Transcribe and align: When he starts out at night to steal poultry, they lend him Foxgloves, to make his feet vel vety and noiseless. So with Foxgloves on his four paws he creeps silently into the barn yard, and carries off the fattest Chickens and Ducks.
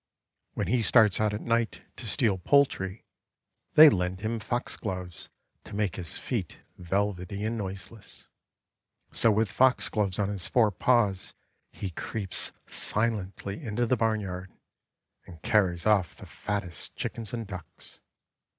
When 0.55 0.65
he 0.65 0.81
starts 0.81 1.21
out 1.21 1.31
at 1.31 1.41
night 1.41 1.83
to 1.97 2.07
steal 2.07 2.39
poultry, 2.39 3.05
they 3.75 3.87
lend 3.87 4.21
him 4.21 4.39
Foxgloves, 4.39 5.29
to 5.65 5.75
make 5.75 5.95
his 5.95 6.17
feet 6.17 6.57
vel 6.79 7.13
vety 7.13 7.45
and 7.45 7.55
noiseless. 7.55 8.27
So 9.11 9.29
with 9.29 9.51
Foxgloves 9.51 10.17
on 10.17 10.29
his 10.29 10.47
four 10.47 10.71
paws 10.71 11.35
he 11.71 11.91
creeps 11.91 12.51
silently 12.65 13.61
into 13.61 13.85
the 13.85 13.95
barn 13.95 14.21
yard, 14.21 14.51
and 15.27 15.39
carries 15.43 15.85
off 15.85 16.15
the 16.15 16.25
fattest 16.25 16.95
Chickens 16.95 17.31
and 17.31 17.45
Ducks. 17.45 18.01